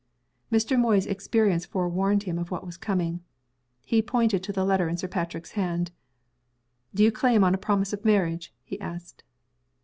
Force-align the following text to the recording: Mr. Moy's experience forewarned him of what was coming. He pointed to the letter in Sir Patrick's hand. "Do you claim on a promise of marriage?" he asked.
Mr. 0.51 0.79
Moy's 0.79 1.05
experience 1.05 1.67
forewarned 1.67 2.23
him 2.23 2.39
of 2.39 2.49
what 2.49 2.65
was 2.65 2.75
coming. 2.75 3.21
He 3.85 4.01
pointed 4.01 4.41
to 4.41 4.51
the 4.51 4.65
letter 4.65 4.89
in 4.89 4.97
Sir 4.97 5.07
Patrick's 5.07 5.51
hand. 5.51 5.91
"Do 6.91 7.03
you 7.03 7.11
claim 7.11 7.43
on 7.43 7.53
a 7.53 7.57
promise 7.59 7.93
of 7.93 8.03
marriage?" 8.03 8.51
he 8.63 8.81
asked. 8.81 9.23